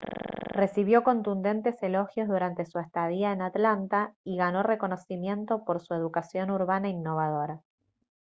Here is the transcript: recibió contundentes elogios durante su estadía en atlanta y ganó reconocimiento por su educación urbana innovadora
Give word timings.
recibió 0.49 1.03
contundentes 1.03 1.83
elogios 1.83 2.27
durante 2.27 2.65
su 2.65 2.79
estadía 2.79 3.31
en 3.33 3.43
atlanta 3.43 4.15
y 4.23 4.35
ganó 4.35 4.63
reconocimiento 4.63 5.63
por 5.63 5.79
su 5.79 5.93
educación 5.93 6.49
urbana 6.49 6.89
innovadora 6.89 7.61